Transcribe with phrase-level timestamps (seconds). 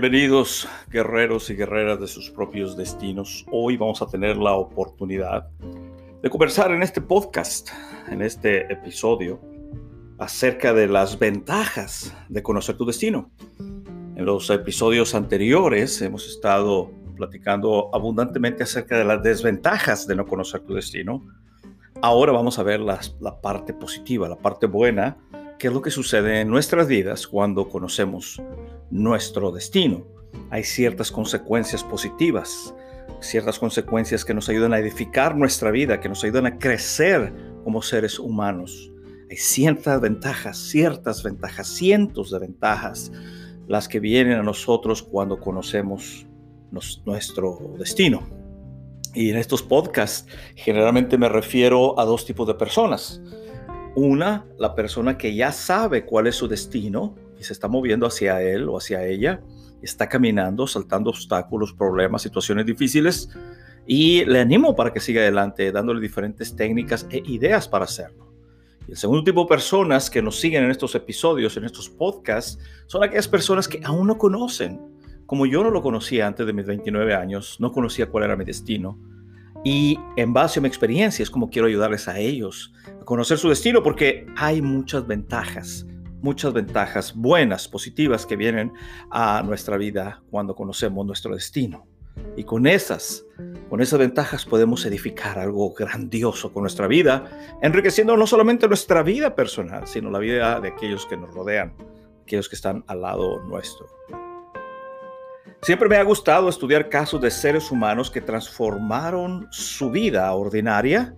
[0.00, 3.44] Bienvenidos guerreros y guerreras de sus propios destinos.
[3.50, 5.48] Hoy vamos a tener la oportunidad
[6.22, 7.70] de conversar en este podcast,
[8.08, 9.40] en este episodio,
[10.16, 13.32] acerca de las ventajas de conocer tu destino.
[13.58, 20.60] En los episodios anteriores hemos estado platicando abundantemente acerca de las desventajas de no conocer
[20.60, 21.26] tu destino.
[22.02, 25.16] Ahora vamos a ver la parte positiva, la parte buena,
[25.58, 28.40] qué es lo que sucede en nuestras vidas cuando conocemos
[28.90, 30.06] nuestro destino.
[30.50, 32.74] Hay ciertas consecuencias positivas,
[33.20, 37.34] ciertas consecuencias que nos ayudan a edificar nuestra vida, que nos ayudan a crecer
[37.64, 38.92] como seres humanos.
[39.30, 43.10] Hay ciertas ventajas, ciertas ventajas, cientos de ventajas,
[43.66, 46.26] las que vienen a nosotros cuando conocemos
[47.04, 48.22] nuestro destino.
[49.12, 53.20] Y en estos podcasts generalmente me refiero a dos tipos de personas.
[54.00, 58.40] Una, la persona que ya sabe cuál es su destino y se está moviendo hacia
[58.40, 59.40] él o hacia ella,
[59.82, 63.28] está caminando, saltando obstáculos, problemas, situaciones difíciles
[63.88, 68.32] y le animo para que siga adelante, dándole diferentes técnicas e ideas para hacerlo.
[68.86, 72.56] Y el segundo tipo de personas que nos siguen en estos episodios, en estos podcasts,
[72.86, 74.80] son aquellas personas que aún no conocen.
[75.26, 78.44] Como yo no lo conocía antes de mis 29 años, no conocía cuál era mi
[78.44, 78.96] destino.
[79.64, 83.48] Y en base a mi experiencia es como quiero ayudarles a ellos a conocer su
[83.48, 85.86] destino porque hay muchas ventajas
[86.20, 88.72] muchas ventajas buenas, positivas que vienen
[89.10, 91.86] a nuestra vida cuando conocemos nuestro destino.
[92.36, 93.24] Y con esas,
[93.68, 99.34] con esas ventajas podemos edificar algo grandioso con nuestra vida, enriqueciendo no solamente nuestra vida
[99.36, 101.74] personal, sino la vida de aquellos que nos rodean,
[102.22, 103.86] aquellos que están al lado nuestro.
[105.62, 111.14] Siempre me ha gustado estudiar casos de seres humanos que transformaron su vida ordinaria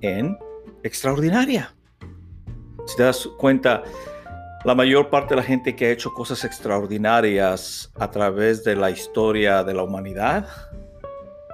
[0.00, 0.38] en
[0.82, 1.74] extraordinaria.
[2.86, 3.82] Si te das cuenta,
[4.64, 8.90] la mayor parte de la gente que ha hecho cosas extraordinarias a través de la
[8.90, 10.46] historia de la humanidad,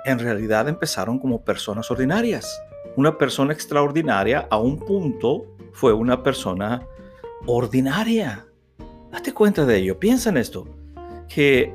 [0.04, 2.62] en realidad empezaron como personas ordinarias.
[2.96, 6.86] Una persona extraordinaria a un punto fue una persona
[7.46, 8.46] ordinaria.
[9.10, 10.66] Date cuenta de ello, piensa en esto,
[11.28, 11.74] que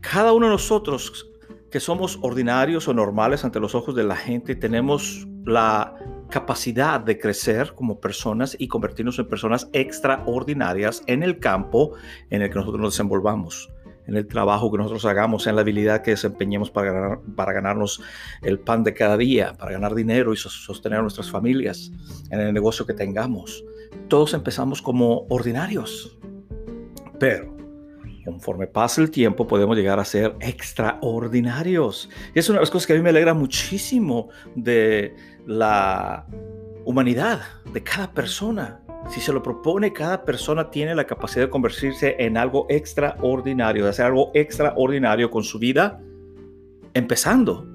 [0.00, 1.30] cada uno de nosotros
[1.70, 5.94] que somos ordinarios o normales ante los ojos de la gente, tenemos la
[6.30, 11.92] capacidad de crecer como personas y convertirnos en personas extraordinarias en el campo
[12.30, 13.70] en el que nosotros nos desenvolvamos,
[14.06, 18.00] en el trabajo que nosotros hagamos, en la habilidad que desempeñemos para, para ganarnos
[18.42, 21.92] el pan de cada día, para ganar dinero y sostener a nuestras familias,
[22.30, 23.64] en el negocio que tengamos.
[24.08, 26.18] Todos empezamos como ordinarios,
[27.18, 27.59] pero
[28.24, 32.08] conforme pasa el tiempo podemos llegar a ser extraordinarios.
[32.34, 35.14] Y es una de las cosas que a mí me alegra muchísimo de
[35.46, 36.26] la
[36.84, 37.40] humanidad,
[37.72, 38.80] de cada persona.
[39.08, 43.90] Si se lo propone, cada persona tiene la capacidad de convertirse en algo extraordinario, de
[43.90, 46.00] hacer algo extraordinario con su vida,
[46.92, 47.66] empezando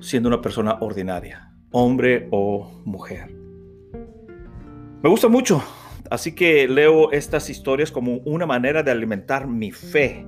[0.00, 3.34] siendo una persona ordinaria, hombre o mujer.
[5.02, 5.62] Me gusta mucho
[6.10, 10.26] Así que leo estas historias como una manera de alimentar mi fe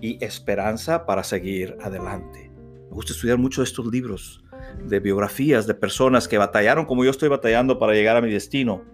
[0.00, 2.50] y esperanza para seguir adelante.
[2.88, 4.44] Me gusta estudiar mucho estos libros
[4.84, 8.84] de biografías de personas que batallaron como yo estoy batallando para llegar a mi destino.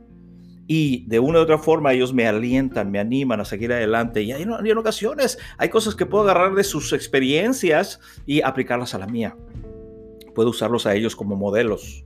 [0.66, 4.22] Y de una u otra forma ellos me alientan, me animan a seguir adelante.
[4.22, 8.98] Y hay, en ocasiones hay cosas que puedo agarrar de sus experiencias y aplicarlas a
[8.98, 9.36] la mía.
[10.34, 12.04] Puedo usarlos a ellos como modelos.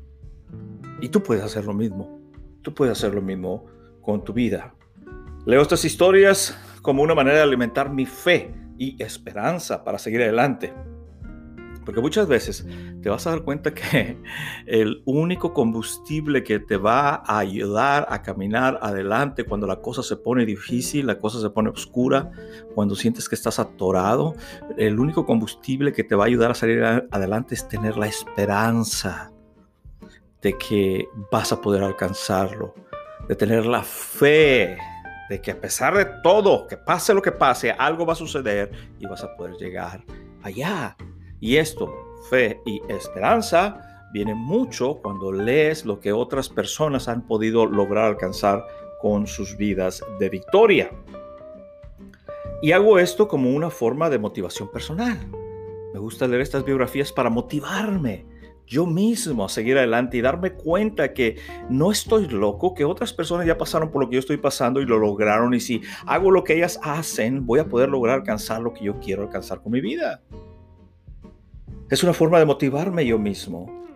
[1.01, 2.21] Y tú puedes hacer lo mismo.
[2.63, 3.78] Tú puedes hacer lo mismo
[4.09, 4.75] con tu vida.
[5.45, 10.73] Leo estas historias como una manera de alimentar mi fe y esperanza para seguir adelante.
[11.85, 12.67] Porque muchas veces
[13.03, 14.17] te vas a dar cuenta que
[14.67, 20.17] el único combustible que te va a ayudar a caminar adelante cuando la cosa se
[20.17, 22.31] pone difícil, la cosa se pone oscura,
[22.75, 24.35] cuando sientes que estás atorado,
[24.79, 29.31] el único combustible que te va a ayudar a salir adelante es tener la esperanza
[30.41, 32.88] de que vas a poder alcanzarlo
[33.29, 34.79] de tener la fe
[35.29, 38.71] de que a pesar de todo, que pase lo que pase, algo va a suceder
[38.99, 40.03] y vas a poder llegar
[40.43, 40.97] allá.
[41.39, 41.95] Y esto,
[42.31, 48.67] fe y esperanza, viene mucho cuando lees lo que otras personas han podido lograr alcanzar
[49.01, 50.91] con sus vidas de victoria.
[52.63, 55.19] Y hago esto como una forma de motivación personal.
[55.93, 58.27] Me gusta leer estas biografías para motivarme
[58.69, 61.37] yo mismo a seguir adelante y darme cuenta que
[61.71, 64.87] no estoy loco, que otras personas ya pasaron por lo que yo estoy pasando y
[64.87, 68.75] lo lograron y si hago lo que ellas hacen, voy a poder lograr alcanzar lo
[68.75, 70.23] que yo quiero alcanzar con mi vida.
[71.91, 73.87] Es una forma de motivarme yo mismo.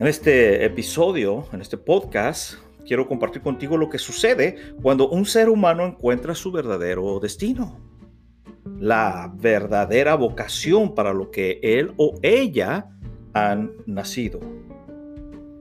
[0.00, 2.54] En este episodio, en este podcast,
[2.84, 7.78] quiero compartir contigo lo que sucede cuando un ser humano encuentra su verdadero destino.
[8.80, 12.90] La verdadera vocación para lo que él o ella
[13.34, 14.40] han nacido.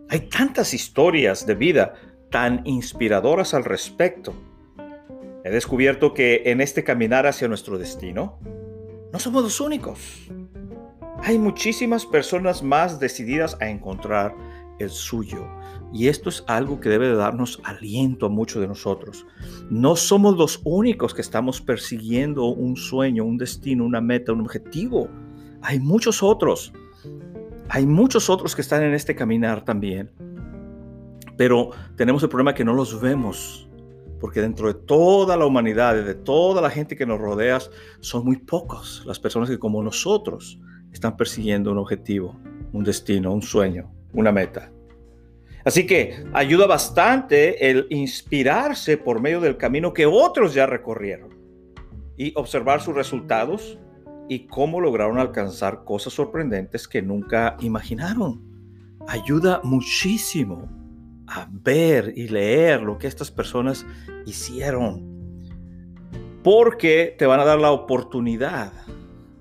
[0.09, 1.93] Hay tantas historias de vida
[2.29, 4.33] tan inspiradoras al respecto.
[5.43, 8.39] He descubierto que en este caminar hacia nuestro destino,
[9.11, 10.29] no somos los únicos.
[11.23, 14.35] Hay muchísimas personas más decididas a encontrar
[14.79, 15.47] el suyo.
[15.93, 19.25] Y esto es algo que debe darnos aliento a muchos de nosotros.
[19.69, 25.07] No somos los únicos que estamos persiguiendo un sueño, un destino, una meta, un objetivo.
[25.61, 26.73] Hay muchos otros.
[27.69, 30.11] Hay muchos otros que están en este caminar también,
[31.37, 33.67] pero tenemos el problema que no los vemos,
[34.19, 37.59] porque dentro de toda la humanidad, de toda la gente que nos rodea,
[37.99, 40.59] son muy pocos las personas que como nosotros
[40.91, 42.39] están persiguiendo un objetivo,
[42.71, 44.71] un destino, un sueño, una meta.
[45.65, 51.29] Así que ayuda bastante el inspirarse por medio del camino que otros ya recorrieron
[52.17, 53.79] y observar sus resultados
[54.27, 58.41] y cómo lograron alcanzar cosas sorprendentes que nunca imaginaron.
[59.07, 60.69] Ayuda muchísimo
[61.27, 63.85] a ver y leer lo que estas personas
[64.25, 65.11] hicieron.
[66.43, 68.71] Porque te van a dar la oportunidad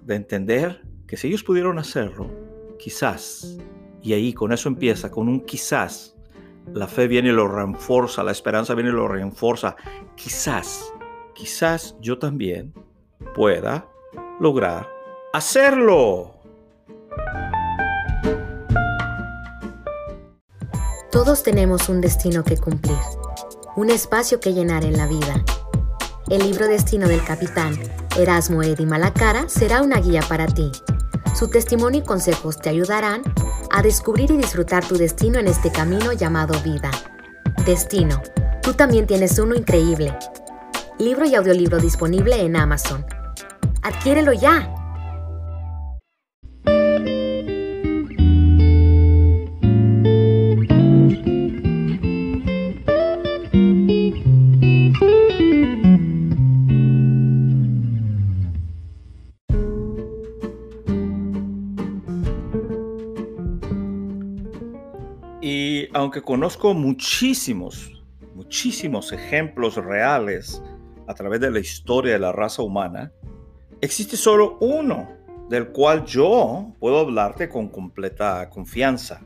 [0.05, 2.31] de entender que si ellos pudieron hacerlo,
[2.79, 3.59] quizás,
[4.03, 6.17] y ahí con eso empieza, con un quizás,
[6.73, 9.77] la fe viene y lo reforza, la esperanza viene y lo reforza.
[10.17, 10.93] Quizás,
[11.35, 12.73] quizás yo también
[13.35, 13.92] pueda
[14.43, 14.89] lograr
[15.33, 16.35] hacerlo.
[21.13, 22.99] Todos tenemos un destino que cumplir,
[23.77, 25.45] un espacio que llenar en la vida.
[26.29, 27.79] El libro Destino del Capitán
[28.19, 30.73] Erasmo Eddy Malacara será una guía para ti.
[31.37, 33.23] Su testimonio y consejos te ayudarán
[33.71, 36.91] a descubrir y disfrutar tu destino en este camino llamado vida.
[37.65, 38.21] Destino.
[38.61, 40.19] Tú también tienes uno increíble.
[40.99, 43.07] Libro y audiolibro disponible en Amazon.
[43.83, 44.73] Adquiérelo ya.
[65.45, 68.05] Y aunque conozco muchísimos,
[68.37, 70.63] muchísimos ejemplos reales
[71.09, 73.13] a través de la historia de la raza humana,
[73.83, 75.09] existe solo uno
[75.51, 79.21] del cual yo puedo hablarte con completa confianza,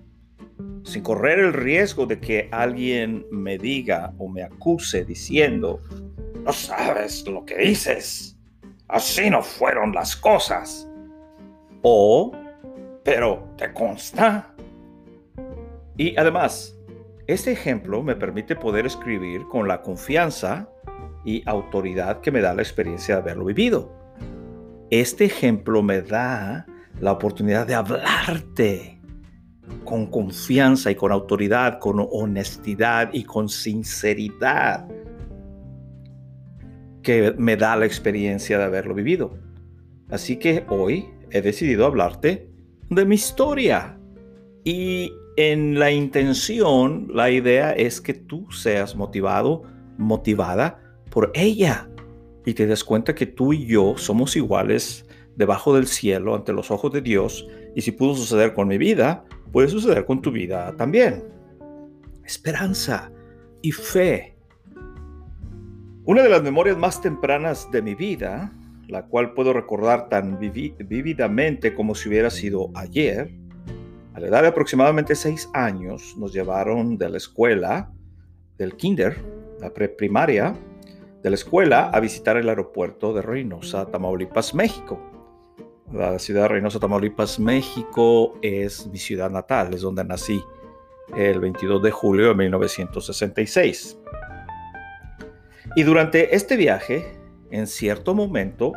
[0.82, 5.80] sin correr el riesgo de que alguien me diga o me acuse diciendo,
[6.42, 8.38] no sabes lo que dices,
[8.88, 10.88] así no fueron las cosas.
[11.82, 12.32] O,
[13.04, 14.54] pero te consta.
[15.98, 16.76] Y además,
[17.26, 20.68] este ejemplo me permite poder escribir con la confianza
[21.24, 24.05] y autoridad que me da la experiencia de haberlo vivido.
[24.90, 26.66] Este ejemplo me da
[27.00, 29.00] la oportunidad de hablarte
[29.84, 34.86] con confianza y con autoridad, con honestidad y con sinceridad
[37.02, 39.38] que me da la experiencia de haberlo vivido.
[40.08, 42.48] Así que hoy he decidido hablarte
[42.88, 43.98] de mi historia.
[44.64, 49.62] Y en la intención, la idea es que tú seas motivado,
[49.98, 51.88] motivada por ella
[52.46, 56.70] y te das cuenta que tú y yo somos iguales debajo del cielo ante los
[56.70, 60.74] ojos de Dios y si pudo suceder con mi vida, puede suceder con tu vida
[60.76, 61.24] también.
[62.24, 63.12] Esperanza
[63.60, 64.36] y fe.
[66.04, 68.52] Una de las memorias más tempranas de mi vida,
[68.86, 73.34] la cual puedo recordar tan vívidamente como si hubiera sido ayer,
[74.14, 77.90] a la edad de aproximadamente seis años nos llevaron de la escuela,
[78.56, 79.16] del kinder,
[79.60, 80.54] la preprimaria,
[81.22, 85.00] de la escuela a visitar el aeropuerto de Reynosa, Tamaulipas, México.
[85.92, 90.42] La ciudad de Reynosa, Tamaulipas, México es mi ciudad natal, es donde nací
[91.16, 93.98] el 22 de julio de 1966.
[95.76, 97.18] Y durante este viaje,
[97.50, 98.72] en cierto momento,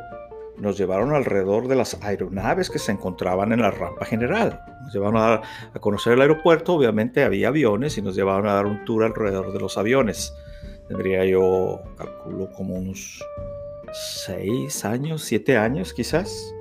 [0.57, 4.61] nos llevaron alrededor de las aeronaves que se encontraban en la rampa general.
[4.83, 5.41] Nos llevaron a,
[5.73, 9.53] a, conocer el aeropuerto, obviamente había aviones y nos llevaron a dar un tour alrededor
[9.53, 10.33] de los aviones.
[10.89, 13.23] Tendría yo, calculo, como unos
[14.25, 16.53] seis años, siete años quizás.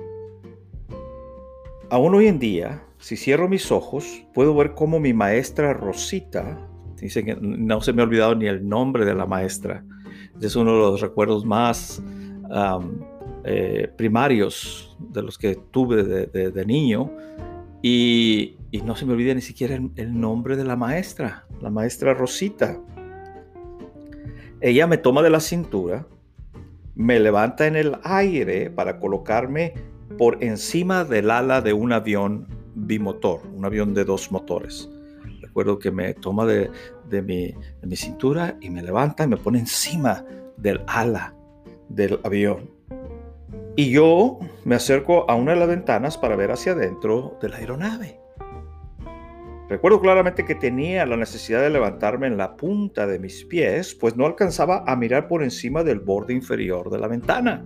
[1.89, 6.57] Aún hoy en día, si cierro mis ojos, puedo ver cómo mi maestra Rosita,
[6.95, 9.83] dice que no se me ha olvidado ni el nombre de la maestra,
[10.41, 12.01] es uno de los recuerdos más
[13.43, 17.11] eh, primarios de los que tuve de, niño.
[17.81, 22.79] Y, no se me olvida ni siquiera el, nombre de la maestra, la maestra Rosita.
[24.61, 26.05] Ella me toma de la cintura,
[26.95, 29.73] me levanta en el aire para colocarme
[30.17, 34.89] por encima del ala de un avión bimotor, un avión de dos motores.
[35.41, 36.69] Recuerdo que me toma de,
[37.09, 40.25] mi, de mi cintura y me levanta y me pone encima
[40.57, 41.33] del ala
[41.87, 42.69] del avión.
[43.77, 47.57] Y yo me acerco a una de las ventanas para ver hacia adentro de la
[47.57, 48.18] aeronave.
[49.69, 54.17] Recuerdo claramente que tenía la necesidad de levantarme en la punta de mis pies, pues
[54.17, 57.63] no alcanzaba a mirar por encima del borde inferior de la ventana.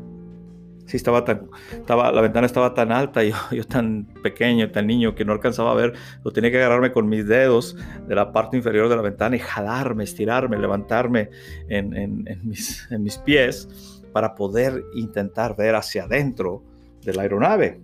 [0.86, 5.16] Sí, estaba tan, estaba, la ventana estaba tan alta y yo, tan pequeño, tan niño,
[5.16, 5.94] que no alcanzaba a ver.
[6.26, 9.40] Lo tenía que agarrarme con mis dedos de la parte inferior de la ventana y
[9.40, 11.30] jalarme, estirarme, levantarme
[11.70, 16.64] en, en, mis, en mis pies para poder intentar ver hacia adentro
[17.02, 17.80] de la aeronave.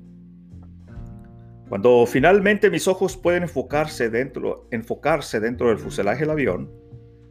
[1.70, 6.72] Cuando finalmente mis ojos pueden enfocarse dentro, enfocarse dentro del fuselaje del avión,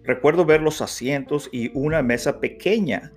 [0.04, 3.12] recuerdo ver los asientos y una mesa pequeña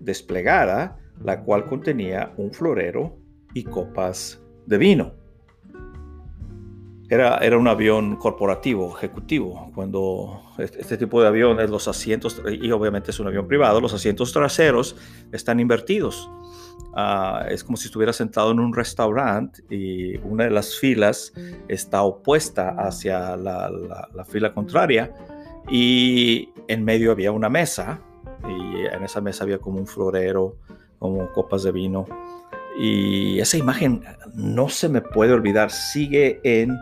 [0.00, 3.16] desplegada la cual contenía un florero
[3.52, 5.12] y copas de vino.
[7.10, 9.70] Era, era un avión corporativo, ejecutivo.
[9.74, 14.32] Cuando este tipo de aviones, los asientos, y obviamente es un avión privado, los asientos
[14.32, 14.96] traseros
[15.30, 16.30] están invertidos.
[16.96, 21.32] Ah, es como si estuviera sentado en un restaurante y una de las filas
[21.66, 23.68] está opuesta hacia la,
[24.14, 25.12] la fila contraria
[25.68, 27.98] y en medio había una mesa
[28.48, 30.56] y en esa mesa había como un florero
[30.98, 32.06] como copas de vino.
[32.78, 34.02] Y esa imagen
[34.34, 36.76] no se me puede olvidar, sigue en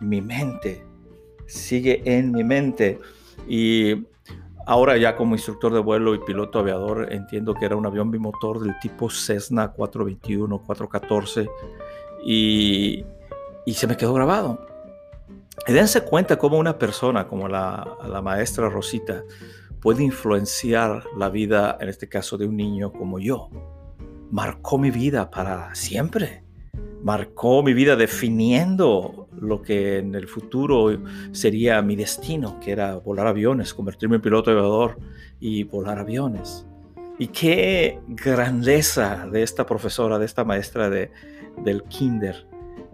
[0.00, 0.84] mi mente,
[1.46, 2.98] sigue en mi mente.
[3.46, 4.06] Y
[4.66, 8.60] ahora ya como instructor de vuelo y piloto aviador entiendo que era un avión bimotor
[8.60, 11.48] del tipo Cessna 421, 414
[12.24, 13.04] y,
[13.66, 14.66] se me quedó grabado.
[15.66, 19.24] Y dense cuenta cómo una persona como la maestra Rosita
[19.80, 23.48] puede influenciar la vida, en este caso, de un niño como yo.
[24.32, 26.42] Marcó mi vida para siempre.
[27.02, 30.98] Marcó mi vida definiendo lo que en el futuro
[31.32, 34.98] sería mi destino, que era volar aviones, convertirme en piloto aviador
[35.40, 36.66] y volar aviones.
[37.18, 41.10] Y qué grandeza de esta profesora, de esta maestra de,
[41.64, 42.46] del kinder,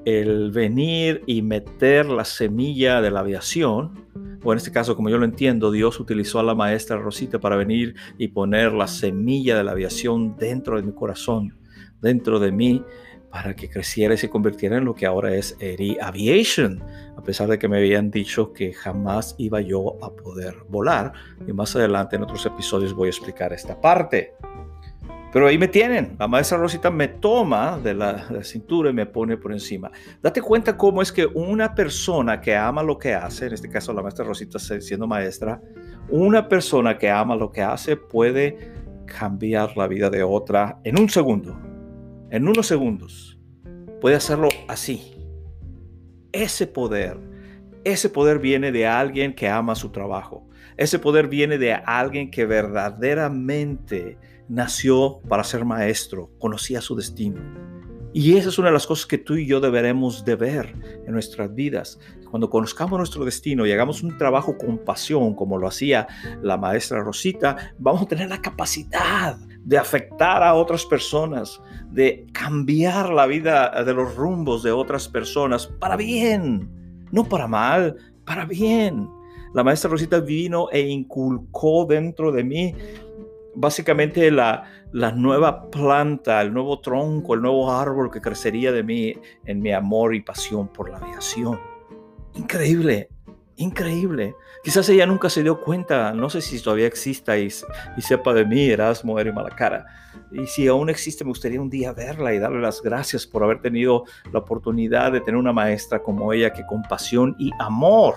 [0.05, 4.03] el venir y meter la semilla de la aviación
[4.45, 7.57] o en este caso, como yo lo entiendo, Dios utilizó a la maestra Rosita para
[7.57, 11.57] venir y poner la semilla de la aviación dentro de mi corazón,
[12.01, 12.83] dentro de mí,
[13.33, 16.85] para que creciera y se convirtiera en lo que ahora es Eri Aviation,
[17.17, 21.15] a pesar de que me habían dicho que jamás iba yo a poder volar.
[21.49, 24.35] Y más adelante en otros episodios voy a explicar esta parte.
[25.33, 26.15] Pero ahí me tienen.
[26.19, 29.91] La maestra Rosita me toma de la, cintura y me pone por encima.
[30.21, 33.95] Date cuenta cómo es que una persona que ama lo que hace, en este caso
[33.95, 35.59] la maestra Rosita siendo maestra,
[36.11, 38.75] una persona que ama lo que hace puede
[39.07, 41.59] cambiar la vida de otra en un segundo,
[42.33, 43.39] en unos segundos.
[44.01, 45.15] Puede hacerlo así.
[46.33, 47.19] Ese poder,
[47.85, 50.49] ese poder viene de alguien que ama su trabajo.
[50.79, 54.17] Ese poder viene de alguien que verdaderamente
[54.49, 57.43] nació para ser maestro, conocía su destino.
[58.15, 60.75] Y esa es una de las cosas que tú y yo deberemos de ver
[61.07, 61.99] en nuestras vidas.
[62.31, 66.07] Cuando conozcamos nuestro destino y hagamos un trabajo con pasión, como lo hacía
[66.43, 73.11] la maestra Rosita, vamos a tener la capacidad de afectar a otras personas, de cambiar
[73.11, 76.69] la vida de los rumbos de otras personas para bien,
[77.13, 79.09] no para mal, para bien.
[79.55, 82.75] La maestra Rosita vino e inculcó dentro de mí
[83.55, 89.15] básicamente la, la, nueva planta, el nuevo tronco, el nuevo árbol que crecería de mí
[89.45, 91.61] en mi amor y pasión por la aviación.
[92.35, 93.09] Increíble,
[93.57, 94.35] increíble.
[94.63, 98.71] Quizás ella nunca se dio cuenta, no sé si todavía exista y, sepa de mí,
[98.71, 99.87] Erasmo, Eri Malacara.
[100.31, 103.61] Y si aún existe, me gustaría un día verla y darle las gracias por haber
[103.61, 108.15] tenido la oportunidad de tener una maestra como ella que con pasión y amor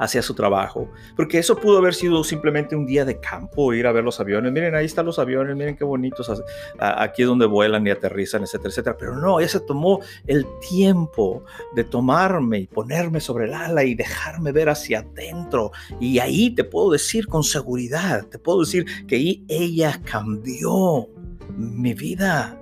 [0.00, 0.90] hacia su trabajo.
[1.14, 4.50] Porque eso pudo haber sido simplemente un día de campo, ir a ver los aviones.
[4.50, 6.42] Miren, ahí están los aviones, miren qué bonitos.
[6.78, 8.96] Aquí es donde vuelan y aterrizan, etcétera, etcétera.
[8.98, 11.44] Pero no, ella se tomó el tiempo
[11.76, 15.70] de tomarme y ponerme sobre el ala y dejarme ver hacia adentro.
[16.00, 21.08] Y ahí te puedo decir con seguridad, te puedo decir que ahí ella cambió
[21.56, 22.59] mi vida.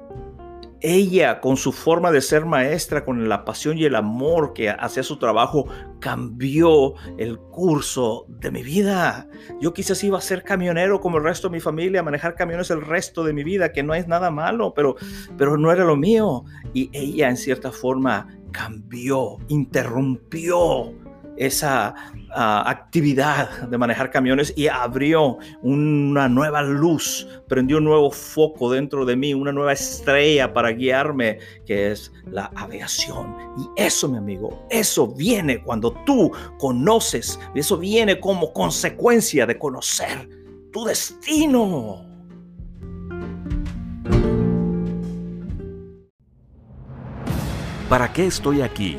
[0.80, 5.02] Ella, con su forma de ser maestra, con la pasión y el amor que hacía
[5.02, 5.66] su trabajo,
[6.00, 9.28] cambió el curso de mi vida.
[9.60, 12.82] Yo quizás iba a ser camionero como el resto de mi familia, manejar camiones el
[12.82, 14.94] resto de mi vida, que no es nada malo, pero,
[15.36, 16.44] pero no era lo mío.
[16.74, 20.94] Y ella, en cierta forma, cambió, interrumpió
[21.38, 21.94] esa
[22.34, 29.04] ah, actividad de manejar camiones y abrió una nueva luz, prendió un nuevo foco dentro
[29.04, 33.34] de mí, una nueva estrella para guiarme, que es la aviación.
[33.56, 40.28] Y eso, mi amigo, eso viene cuando tú conoces, eso viene como consecuencia de conocer
[40.72, 42.04] tu destino.
[47.88, 48.98] ¿Para qué estoy aquí?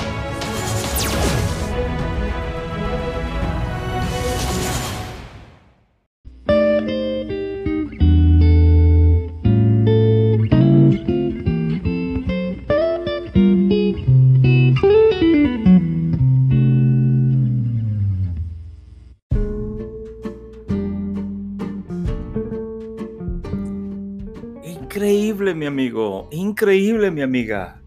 [26.51, 27.81] Increíble, mi amiga.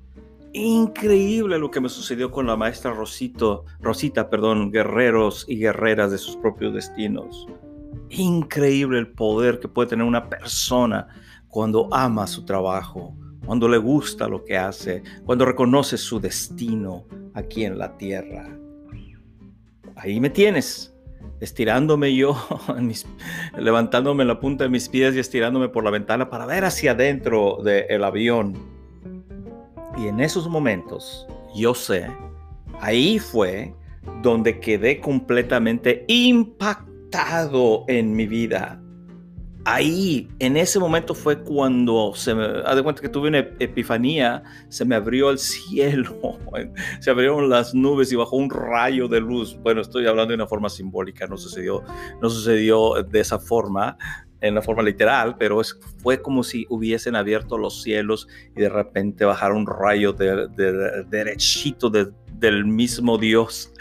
[0.55, 6.17] Increíble lo que me sucedió con la maestra Rosito, Rosita, perdón, guerreros y guerreras de
[6.17, 7.47] sus propios destinos.
[8.09, 11.09] Increíble el poder que puede tener una persona
[11.47, 17.67] cuando ama su trabajo, cuando le gusta lo que hace, cuando reconoce su destino aquí
[17.67, 18.49] en la tierra.
[19.95, 20.94] Ahí me tienes,
[21.41, 22.37] estirándome yo,
[23.59, 27.59] levantándome la punta de mis pies y estirándome por la ventana para ver hacia adentro
[27.63, 28.55] del avión.
[29.97, 32.11] Y en esos momentos, yo sé,
[32.81, 33.75] ahí fue
[34.23, 38.84] donde quedé completamente impactado en mi vida
[39.65, 44.85] ahí, en ese momento fue cuando se me, de cuenta que tuve una epifanía, se
[44.85, 46.39] me abrió el cielo,
[47.01, 49.59] se abrieron las nubes y bajó un rayo de luz.
[49.63, 51.83] Bueno, estoy hablando de una forma simbólica, no sucedió,
[52.21, 53.97] no sucedió de esa forma,
[54.41, 58.69] en la forma literal, pero es, fue como si hubiesen abierto los cielos y de
[58.69, 60.49] repente bajara un rayo de,
[61.09, 63.73] derechito del mismo Dios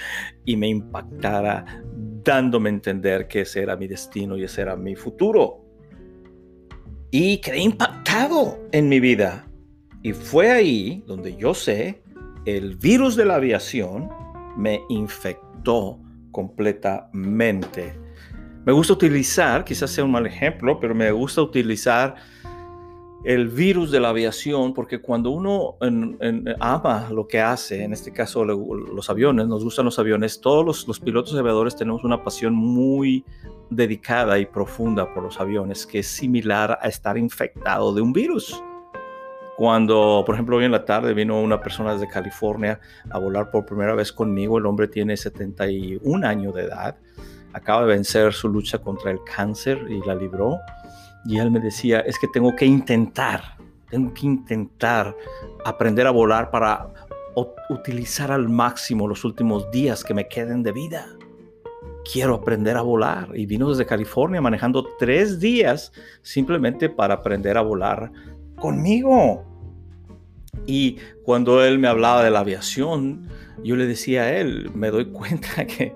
[0.46, 1.84] y me impactara
[2.24, 5.63] dándome a entender que ese era mi destino y ese era mi futuro
[7.16, 9.46] y quedé impactado en mi vida.
[10.02, 12.02] Y fue ahí donde yo sé,
[12.48, 14.10] el virus de la aviación
[14.58, 17.94] me infectó completamente.
[18.66, 22.16] Me gusta utilizar, quizás sea un mal ejemplo, pero me gusta utilizar
[23.24, 25.78] el virus de la aviación, porque cuando uno
[26.60, 31.00] ama lo que hace, en este caso los aviones, nos gustan los aviones, todos los,
[31.00, 33.24] pilotos aviadores tenemos una pasión muy
[33.70, 38.62] dedicada y profunda por los aviones, que es similar a estar infectado de un virus.
[39.56, 43.66] Cuando, por ejemplo, hoy en la tarde vino una persona desde California a volar por
[43.66, 46.98] primera vez conmigo, el hombre tiene 71 años de edad,
[47.54, 50.60] acaba de vencer su lucha contra el cáncer y la libró
[51.26, 53.58] y él me decía, es que tengo que intentar,
[53.90, 55.16] tengo que intentar
[55.64, 56.90] aprender a volar para
[57.70, 61.08] utilizar al máximo los últimos días que me queden de vida.
[62.12, 63.30] Quiero aprender a volar.
[63.34, 68.12] Y vino desde California manejando tres días simplemente para aprender a volar
[68.58, 69.46] conmigo.
[70.68, 73.30] Y cuando él me hablaba de la aviación,
[73.64, 75.96] yo le decía a él, me doy cuenta que,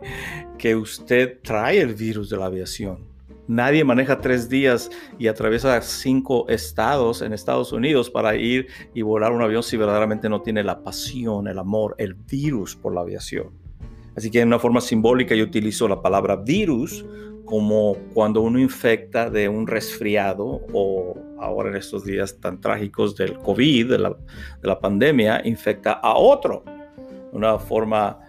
[0.57, 3.16] que usted trae el virus de la aviación
[3.47, 9.31] Nadie maneja tres días y atraviesa cinco estados en Estados Unidos para ir y volar
[9.31, 13.51] un avión si verdaderamente no tiene la pasión, el amor, el virus por la aviación.
[14.17, 17.05] Así que en una forma simbólica yo utilizo la palabra virus
[17.45, 23.37] como cuando uno infecta de un resfriado o ahora en estos días tan trágicos del
[23.37, 26.65] COVID, de la, de la pandemia, infecta a otro.
[27.31, 28.19] Una forma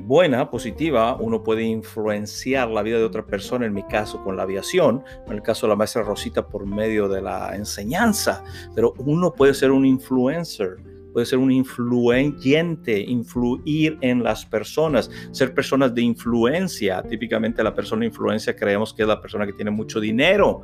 [0.00, 4.44] buena, positiva, uno puede influenciar la vida de otra persona, en mi caso con la
[4.44, 9.32] aviación, en el caso de la maestra Rosita por medio de la enseñanza, pero uno
[9.32, 10.78] puede ser un influencer
[11.12, 17.02] puede ser un influyente, influir en las personas, ser personas de influencia.
[17.02, 20.62] Típicamente la persona de influencia creemos que es la persona que tiene mucho dinero.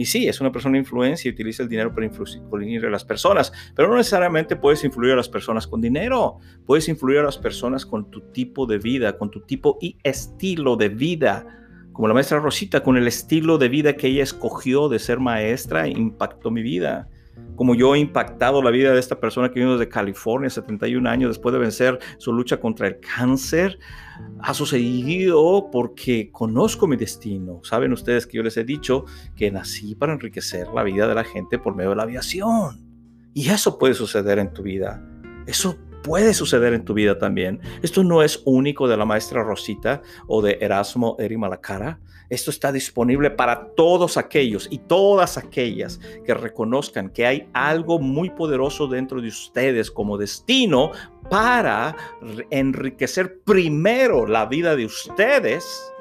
[0.00, 3.52] Y sí, es una persona influencia y utiliza el dinero para influir a las personas,
[3.76, 6.38] pero no necesariamente puedes influir a las personas con dinero.
[6.64, 10.76] Puedes influir a las personas con tu tipo de vida, con tu tipo y estilo
[10.76, 11.44] de vida.
[11.92, 15.86] Como la maestra Rosita, con el estilo de vida que ella escogió de ser maestra,
[15.86, 17.10] impactó mi vida
[17.56, 21.28] como yo he impactado la vida de esta persona que vino desde California, 71 años,
[21.28, 23.78] después de vencer su lucha contra el cáncer,
[24.40, 27.60] ha sucedido porque conozco mi destino.
[27.62, 29.04] Saben ustedes que yo les he dicho
[29.36, 32.88] que nací para enriquecer la vida de la gente por medio de la aviación.
[33.34, 35.06] Y eso puede suceder en tu vida.
[35.46, 37.60] Eso puede suceder en tu vida también.
[37.82, 42.00] Esto no es único de la maestra Rosita o de Erasmo Eri Malacara.
[42.28, 48.30] Esto está disponible para todos aquellos y todas aquellas que reconozcan que hay algo muy
[48.30, 50.92] poderoso dentro de ustedes como destino
[51.28, 51.96] para
[52.50, 55.92] enriquecer primero la vida de ustedes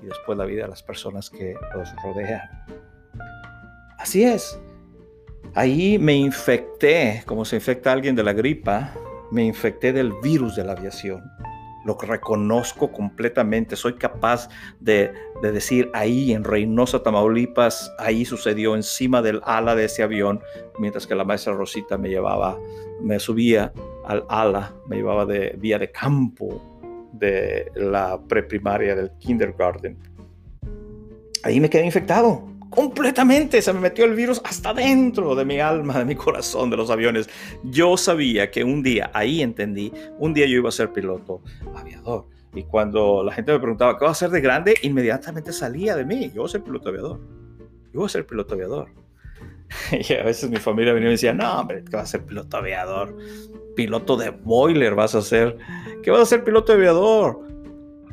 [0.00, 2.48] y después la vida de las personas que los rodean.
[3.98, 4.58] Así es.
[5.54, 8.94] Ahí me infecté, como se infecta alguien de la gripa,
[9.32, 11.22] me infecté del virus de la aviación.
[11.84, 15.10] Lo reconozco completamente, soy capaz de,
[15.42, 20.40] decir ahí en Reynosa, Tamaulipas, ahí sucedió encima del ala de ese avión,
[20.78, 22.56] mientras que la maestra Rosita me llevaba,
[23.00, 23.72] me subía
[24.04, 29.98] al ala, me llevaba de vía de campo de la preprimaria del kindergarten.
[31.42, 35.98] Ahí me quedé infectado completamente se me metió el virus hasta dentro de mi alma,
[35.98, 37.28] de mi corazón, de los aviones.
[37.62, 41.42] Yo sabía que un día, ahí entendí, un día yo iba a ser piloto
[41.76, 42.26] aviador.
[42.54, 44.74] Y cuando la gente me preguntaba, ¿qué va a ser de grande?
[44.82, 47.20] Inmediatamente salía de mí, yo voy a ser piloto aviador.
[47.92, 48.88] Yo voy a ser piloto aviador.
[50.08, 52.24] Y a veces mi familia venía y me decía, no, hombre, ¿qué vas a ser
[52.24, 53.16] piloto aviador?
[53.76, 55.58] Piloto de boiler vas a ser.
[56.02, 57.51] ¿Qué vas a ser piloto aviador?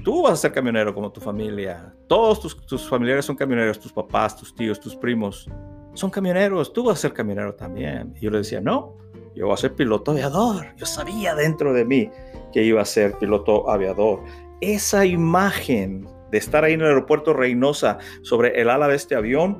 [0.04, 1.94] Tú vas a ser camionero como tu familia.
[2.08, 5.50] Todos tus, familiares son camioneros, tus papás, tus tíos, tus primos
[5.94, 6.72] son camioneros.
[6.72, 8.14] Tú vas a ser camionero también.
[8.16, 8.98] Y yo le decía, no,
[9.36, 10.68] yo voy a ser piloto aviador.
[10.78, 12.10] Yo sabía dentro de mí
[12.54, 14.24] que iba a ser piloto aviador.
[14.62, 19.60] Esa imagen de estar ahí en el aeropuerto Reynosa sobre el ala de este avión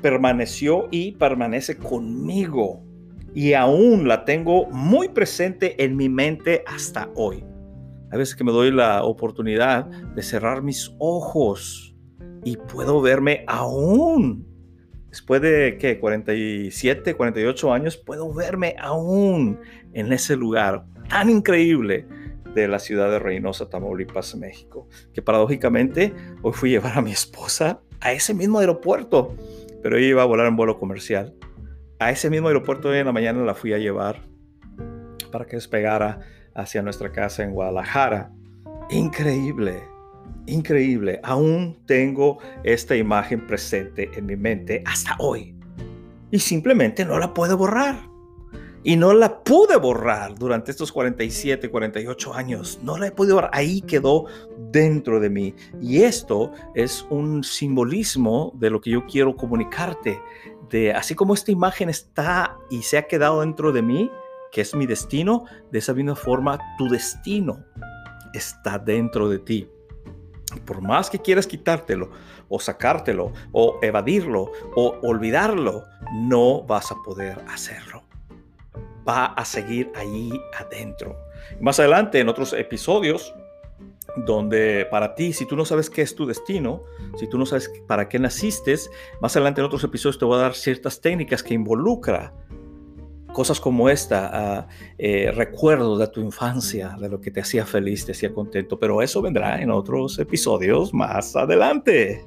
[0.00, 2.82] permaneció y permanece conmigo.
[3.34, 7.44] Y aún la tengo muy presente en mi mente hasta hoy.
[8.14, 11.96] A veces que me doy la oportunidad de cerrar mis ojos
[12.44, 14.46] y puedo verme aún.
[15.08, 19.58] Después de que 47, 48 años, puedo verme aún
[19.94, 22.06] en ese lugar tan increíble
[22.54, 24.86] de la ciudad de Reynosa, Tamaulipas, México.
[25.12, 29.34] Que paradójicamente hoy fui a llevar a mi esposa a ese mismo aeropuerto,
[29.82, 31.34] pero ella iba a volar en vuelo comercial.
[31.98, 34.22] A ese mismo aeropuerto hoy en la mañana la fui a llevar
[35.32, 36.20] para que despegara
[36.54, 38.30] hacia nuestra casa en Guadalajara.
[38.90, 39.82] Increíble,
[40.46, 41.20] increíble.
[41.22, 45.54] Aún tengo esta imagen presente en mi mente hasta hoy.
[46.30, 48.14] Y simplemente no la puedo borrar.
[48.86, 52.78] Y no la pude borrar durante estos 47, 48 años.
[52.82, 53.50] No la he podido borrar.
[53.54, 54.26] Ahí quedó
[54.70, 55.54] dentro de mí.
[55.80, 60.20] Y esto es un simbolismo de lo que yo quiero comunicarte.
[60.68, 64.10] De así como esta imagen está y se ha quedado dentro de mí,
[64.54, 67.64] que es mi destino, de esa misma forma tu destino
[68.32, 69.68] está dentro de ti.
[70.64, 72.10] Por más que quieras quitártelo
[72.48, 78.04] o sacártelo o evadirlo o olvidarlo, no vas a poder hacerlo.
[79.06, 81.18] Va a seguir ahí adentro.
[81.60, 83.34] Más adelante, en otros episodios,
[84.24, 86.84] donde para ti, si tú no sabes qué es tu destino,
[87.16, 88.76] si tú no sabes para qué naciste,
[89.20, 92.32] más adelante en otros episodios te voy a dar ciertas técnicas que involucra
[93.34, 94.66] cosas como esta,
[94.96, 99.02] eh, recuerdos de tu infancia, de lo que te hacía feliz, te hacía contento, pero
[99.02, 102.24] eso vendrá en otros episodios más adelante.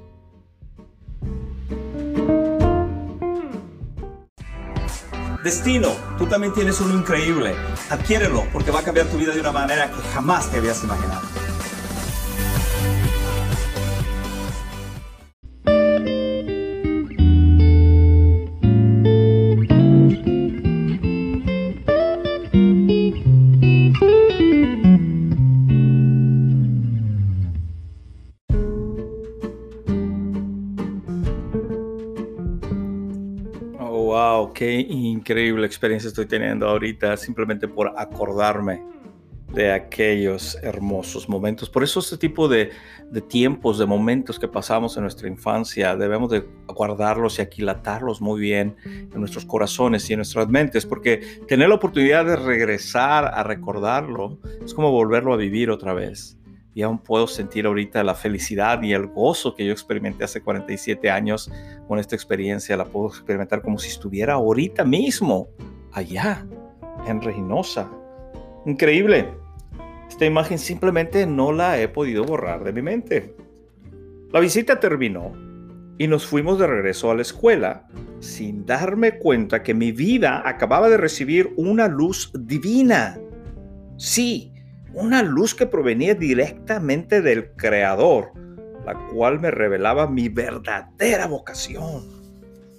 [5.42, 7.54] Destino, tú también tienes uno increíble.
[7.90, 11.37] Adquiérelo porque va a cambiar tu vida de una manera que jamás te habías imaginado.
[34.58, 38.82] Qué increíble experiencia estoy teniendo ahorita simplemente por acordarme
[39.54, 41.70] de aquellos hermosos momentos.
[41.70, 42.72] Por eso este tipo de,
[43.08, 48.40] de, tiempos, de momentos que pasamos en nuestra infancia, debemos de guardarlos y aquilatarlos muy
[48.40, 53.44] bien en nuestros corazones y en nuestras mentes, porque tener la oportunidad de regresar a
[53.44, 56.37] recordarlo es como volverlo a vivir otra vez.
[56.78, 61.10] Y aún puedo sentir ahorita la felicidad y el gozo que yo experimenté hace 47
[61.10, 61.50] años
[61.88, 62.76] con esta experiencia.
[62.76, 65.48] La puedo experimentar como si estuviera ahorita mismo
[65.90, 66.46] allá,
[67.08, 67.90] en Reynosa,
[68.64, 69.28] Increíble.
[70.08, 73.34] Esta imagen simplemente no la he podido borrar de mi mente.
[74.30, 75.32] La visita terminó
[75.98, 77.88] y nos fuimos de regreso a la escuela
[78.20, 83.18] sin darme cuenta que mi vida acababa de recibir una luz divina.
[83.96, 84.52] Sí,
[84.94, 88.32] una luz que provenía directamente del Creador,
[88.84, 92.04] la cual me revelaba mi verdadera vocación,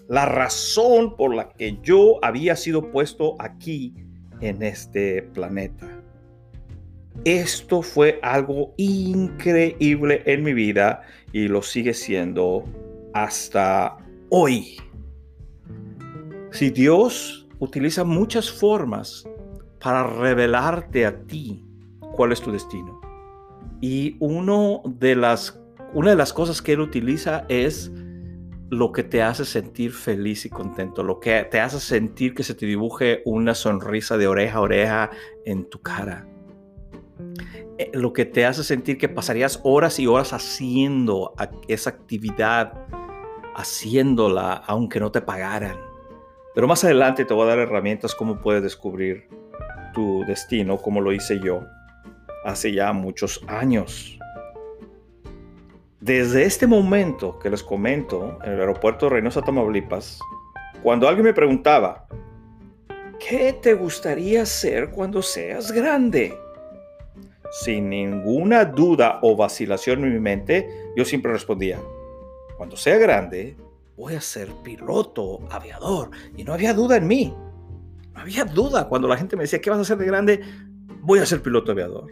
[0.07, 3.93] la razón por la que yo había sido puesto aquí
[4.41, 5.87] en este planeta.
[7.25, 11.01] Esto fue algo increíble en mi vida
[11.33, 12.63] y lo sigue siendo
[13.13, 13.97] hasta
[14.29, 14.77] hoy.
[16.51, 19.27] Si Dios utiliza muchas formas
[19.79, 21.68] para revelarte a ti
[22.13, 22.99] cuál es tu destino.
[23.81, 25.59] Y uno de las,
[25.93, 27.91] una de las cosas que Él utiliza es
[28.69, 32.53] lo que te hace sentir feliz y contento, lo que te hace sentir que se
[32.53, 35.09] te dibuje una sonrisa de oreja a oreja
[35.45, 36.27] en tu cara,
[37.79, 41.33] eh, lo que te hace sentir que pasarías horas y horas haciendo
[41.67, 42.73] esa actividad,
[43.55, 45.77] haciéndola aunque no te pagaran.
[46.53, 49.27] Pero más adelante te voy a dar herramientas cómo puedes descubrir
[49.93, 51.61] tu destino, como lo hice yo
[52.43, 54.19] hace ya muchos años.
[55.99, 60.19] Desde este momento que les comento en el aeropuerto de Reynosa, Tamaulipas,
[60.81, 62.07] cuando alguien me preguntaba,
[63.19, 66.37] ¿qué te gustaría ser cuando seas grande?
[67.51, 71.79] Sin ninguna duda o vacilación en mi mente, yo siempre respondía,
[72.57, 73.57] cuando sea grande,
[73.97, 76.11] voy a ser piloto, aviador.
[76.37, 77.35] Y no había duda en mí.
[78.13, 80.41] No había duda cuando la gente me decía, ¿qué vas a hacer de grande?
[81.01, 82.11] Voy a ser piloto aviador.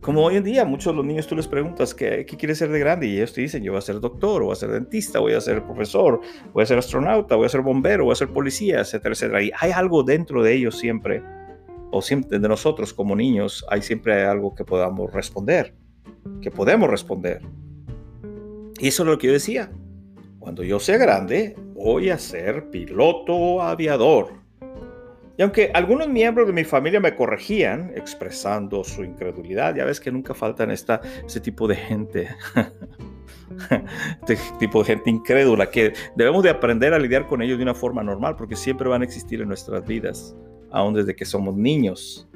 [0.00, 2.70] Como hoy en día, muchos de los niños tú les preguntas ¿qué, qué quieres ser
[2.70, 5.18] de grande y ellos te dicen, yo voy a ser doctor, voy a ser dentista,
[5.18, 6.20] voy a ser profesor,
[6.52, 9.42] voy a ser astronauta, voy a ser bombero, voy a ser policía, etcétera, etcétera.
[9.42, 11.22] Y hay algo dentro de ellos siempre,
[11.90, 15.74] o siempre de nosotros como niños, hay siempre algo que podamos responder,
[16.40, 17.42] que podemos responder.
[18.78, 19.72] Y eso es lo que yo decía.
[20.38, 24.37] Cuando yo sea grande, voy a ser piloto aviador.
[25.38, 30.10] Y aunque algunos miembros de mi familia me corregían expresando su incredulidad, ya ves que
[30.10, 32.28] nunca faltan esta, ese tipo de gente,
[34.26, 37.74] este tipo de gente incrédula, que debemos de aprender a lidiar con ellos de una
[37.74, 40.34] forma normal, porque siempre van a existir en nuestras vidas,
[40.72, 42.28] aún desde que somos niños.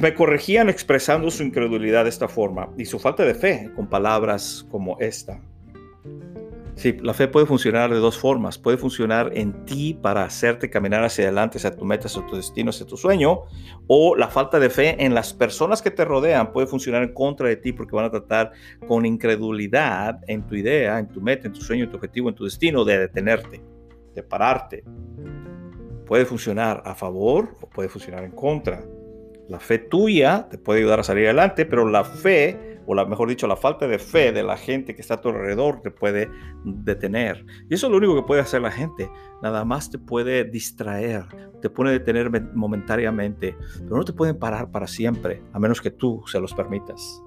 [0.00, 4.64] Me corregían expresando su incredulidad de esta forma y su falta de fe con palabras
[4.70, 5.40] como esta.
[6.78, 8.56] Sí, la fe puede funcionar de dos formas.
[8.56, 12.70] Puede funcionar en ti para hacerte caminar hacia adelante, hacia tu meta, hacia tu destino,
[12.70, 13.40] hacia tu sueño.
[13.88, 17.48] O la falta de fe en las personas que te rodean puede funcionar en contra
[17.48, 18.52] de ti porque van a tratar
[18.86, 22.36] con incredulidad en tu idea, en tu meta, en tu sueño, en tu objetivo, en
[22.36, 23.60] tu destino de detenerte,
[24.14, 24.84] de pararte.
[26.06, 28.84] Puede funcionar a favor o puede funcionar en contra.
[29.48, 33.28] La fe tuya te puede ayudar a salir adelante, pero la fe o la, mejor
[33.28, 36.30] dicho, la falta de fe de la gente que está a tu alrededor te puede
[36.64, 37.44] detener.
[37.68, 39.10] Y eso es lo único que puede hacer la gente.
[39.42, 41.26] Nada más te puede distraer,
[41.60, 46.24] te puede detener momentáneamente, pero no te pueden parar para siempre, a menos que tú
[46.28, 47.22] se los permitas.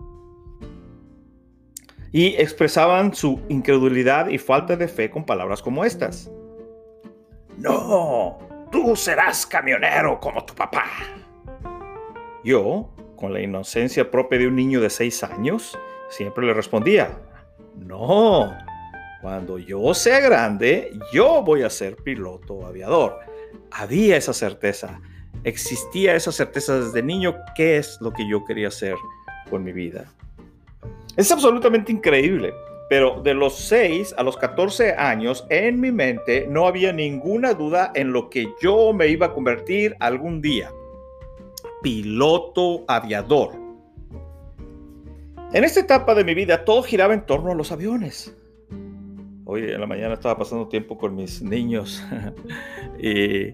[2.11, 6.31] Y expresaban su incredulidad y falta de fe con palabras como estas.
[7.59, 8.39] No,
[8.71, 10.85] tú serás camionero como tu papá.
[12.43, 15.77] Yo, con la inocencia propia de un niño de seis años,
[16.09, 17.19] siempre le respondía,
[17.77, 18.51] no,
[19.21, 23.19] cuando yo sea grande, yo voy a ser piloto aviador.
[23.69, 24.99] Había esa certeza,
[25.43, 28.95] existía esa certeza desde niño, qué es lo que yo quería hacer
[29.51, 30.11] con mi vida.
[31.15, 32.55] Es absolutamente increíble,
[32.89, 37.91] pero de los 6 a los 14 años, en mi mente no había ninguna duda
[37.93, 40.71] en lo que yo me iba a convertir algún día
[41.81, 43.59] piloto aviador.
[45.53, 48.35] En esta etapa de mi vida todo giraba en torno a los aviones.
[49.45, 52.01] Hoy en la mañana estaba pasando tiempo con mis niños
[52.99, 53.53] y,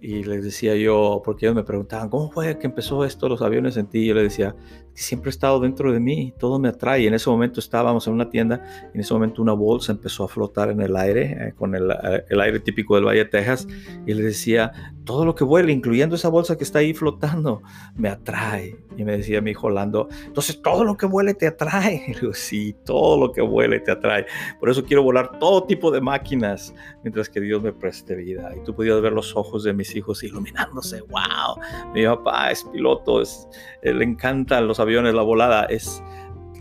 [0.00, 3.86] les decía yo, porque ellos me preguntaban, ¿cómo fue que empezó esto los aviones en
[3.86, 4.06] ti?
[4.06, 4.54] Yo les decía,
[4.94, 7.06] siempre ha estado dentro de mí, todo me atrae.
[7.06, 10.70] En ese momento estábamos en una tienda, en ese momento una bolsa empezó a flotar
[10.70, 13.66] en el aire, eh, con el, eh, el, aire típico del Valle de Texas,
[14.06, 14.72] y le decía,
[15.04, 17.62] todo lo que vuele, incluyendo esa bolsa que está ahí flotando,
[17.96, 18.76] me atrae.
[18.96, 22.02] Y me decía mi hijo Orlando, entonces todo lo que vuele te atrae.
[22.12, 24.26] Y le digo, sí, todo lo que vuele te atrae.
[24.60, 28.52] Por eso quiero volar todo tipo de máquinas, mientras que Dios me preste vida.
[28.54, 31.56] Y tú podías ver los ojos de mis hijos iluminándose, wow,
[31.94, 33.48] mi papá es piloto, es,
[33.82, 36.02] le encantan los aviones, la volada, es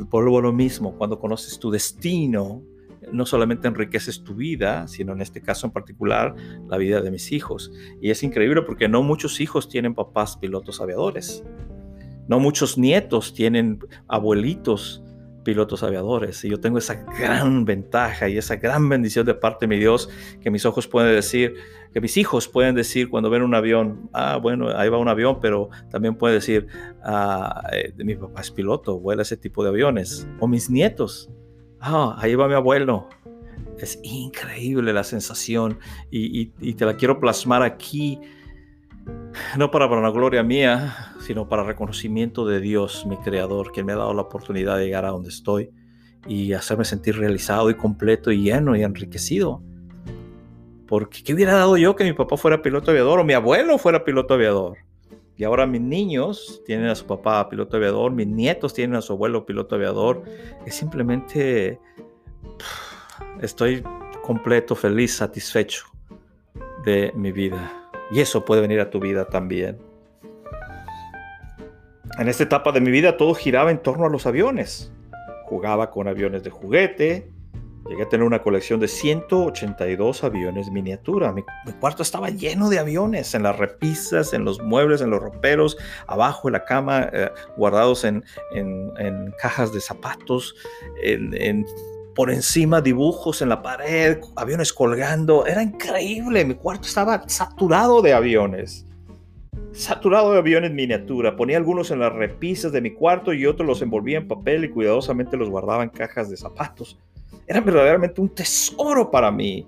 [0.09, 2.63] por lo mismo, cuando conoces tu destino,
[3.11, 6.35] no solamente enriqueces tu vida, sino en este caso en particular
[6.67, 7.71] la vida de mis hijos.
[8.01, 11.43] Y es increíble porque no muchos hijos tienen papás pilotos aviadores.
[12.27, 15.03] No muchos nietos tienen abuelitos
[15.43, 16.43] pilotos aviadores.
[16.45, 20.09] Y yo tengo esa gran ventaja y esa gran bendición de parte de mi Dios
[20.39, 21.55] que mis ojos pueden decir,
[21.93, 25.39] que mis hijos pueden decir cuando ven un avión, ah, bueno, ahí va un avión,
[25.41, 26.67] pero también puede decir,
[27.03, 30.27] ah, eh, mi papá es piloto, vuela ese tipo de aviones.
[30.39, 31.29] O mis nietos,
[31.79, 33.09] ah, ahí va mi abuelo.
[33.77, 35.79] Es increíble la sensación
[36.11, 38.19] y, y te la quiero plasmar aquí
[39.57, 44.13] no para gloria mía, sino para reconocimiento de Dios, mi Creador, que me ha dado
[44.13, 45.71] la oportunidad de llegar a donde estoy
[46.27, 49.63] y hacerme sentir realizado y completo y lleno y enriquecido.
[50.91, 54.03] Porque ¿qué hubiera dado yo que mi papá fuera piloto aviador o mi abuelo fuera
[54.03, 54.77] piloto aviador?
[55.37, 59.13] Y ahora mis niños tienen a su papá piloto aviador, mis nietos tienen a su
[59.13, 60.21] abuelo piloto aviador.
[60.65, 61.79] Es simplemente,
[63.39, 63.81] estoy
[64.21, 65.85] completo, feliz, satisfecho
[66.83, 67.89] de mi vida.
[68.11, 69.77] Y eso puede venir a tu vida también.
[72.19, 74.91] En esta etapa de mi vida todo giraba en torno a los aviones.
[75.45, 77.31] Jugaba con aviones de juguete.
[77.89, 81.31] Llegué a tener una colección de 182 aviones miniatura.
[81.33, 81.43] Mi,
[81.79, 86.47] cuarto estaba lleno de aviones, en las repisas, en los muebles, en los roperos, abajo
[86.47, 88.23] en la cama, eh, guardados en,
[89.41, 90.55] cajas de zapatos,
[91.03, 91.65] en, en
[92.15, 95.45] por encima dibujos en la pared, aviones colgando.
[95.45, 96.45] Era increíble.
[96.45, 98.85] Mi cuarto estaba saturado de aviones.
[99.71, 101.35] Saturado de aviones miniatura.
[101.35, 104.69] Ponía algunos en las repisas de mi cuarto y otros los envolvía en papel y
[104.69, 106.99] cuidadosamente los guardaba en cajas de zapatos.
[107.51, 109.67] Eran verdaderamente un tesoro para mí.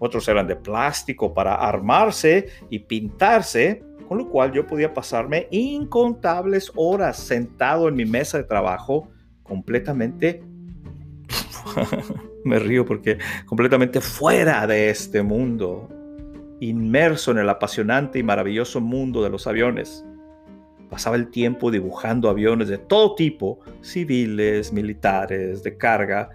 [0.00, 6.72] Otros eran de plástico para armarse y pintarse, con lo cual yo podía pasarme incontables
[6.74, 9.10] horas sentado en mi mesa de trabajo
[9.44, 10.42] completamente
[12.44, 15.88] me río porque completamente fuera de este mundo,
[16.58, 20.04] inmerso en el apasionante y maravilloso mundo de los aviones.
[20.88, 26.30] Pasaba el tiempo dibujando aviones de todo tipo, civiles, militares, de carga,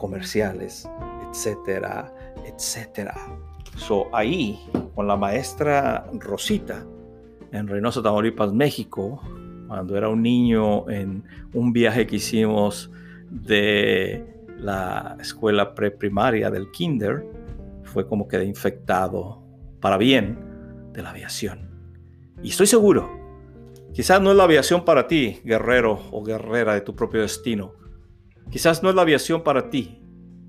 [0.00, 0.88] comerciales,
[1.28, 2.12] etcétera,
[2.46, 3.14] etcétera.
[3.76, 4.58] So, ahí,
[4.94, 6.84] con la maestra Rosita,
[7.52, 9.20] en Reynosa, Tamaulipas, México,
[9.68, 12.90] cuando era un niño en un viaje que hicimos
[13.30, 14.26] de
[14.58, 17.24] la escuela preprimaria del kinder,
[17.84, 19.42] fue como que infectado
[19.80, 20.38] para bien
[20.92, 21.70] de la aviación.
[22.42, 23.08] Y estoy seguro,
[23.92, 27.79] quizás no es la aviación para ti, guerrero o guerrera de tu propio destino.
[28.50, 30.02] Quizás no es la aviación para ti,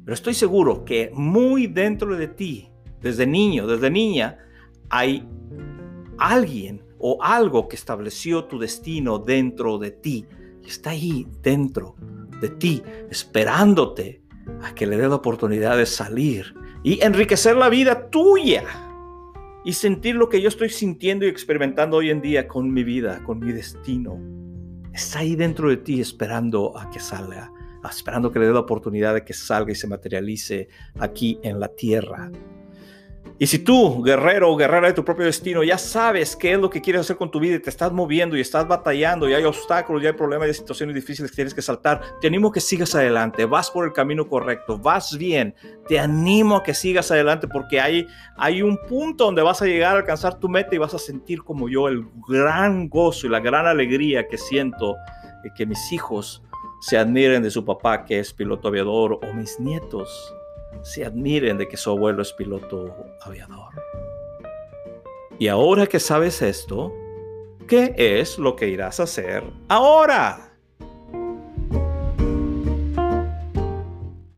[0.03, 4.39] pero estoy seguro que muy dentro de ti, desde niño, desde niña,
[4.89, 5.27] hay
[6.17, 10.25] alguien o algo que estableció tu destino dentro de ti.
[10.65, 11.95] Está ahí dentro
[12.39, 14.21] de ti, esperándote
[14.63, 18.63] a que le dé la oportunidad de salir y enriquecer la vida tuya
[19.63, 23.21] y sentir lo que yo estoy sintiendo y experimentando hoy en día con mi vida,
[23.23, 24.19] con mi destino.
[24.93, 27.51] Está ahí dentro de ti esperando a que salga,
[27.89, 30.67] esperando que le dé la oportunidad de que salga y se materialice
[30.99, 32.31] aquí en la tierra.
[33.41, 36.69] Y si tú, guerrero o guerrera de tu propio destino, ya sabes qué es lo
[36.69, 39.43] que quieres hacer con tu vida y te estás moviendo y estás batallando y hay
[39.43, 42.61] obstáculos y hay problemas y situaciones difíciles que tienes que saltar, te animo a que
[42.61, 45.55] sigas adelante, vas por el camino correcto, vas bien,
[45.87, 48.05] te animo a que sigas adelante porque hay,
[48.37, 51.41] hay un punto donde vas a llegar a alcanzar tu meta y vas a sentir
[51.41, 54.95] como yo el gran gozo y la gran alegría que siento
[55.55, 56.43] que mis hijos
[56.81, 60.35] se admiren de su papá que es piloto aviador o mis nietos
[60.81, 63.73] se admiren de que su abuelo es piloto aviador.
[65.37, 66.93] Y ahora que sabes esto,
[67.67, 70.50] ¿qué es lo que irás a hacer ahora?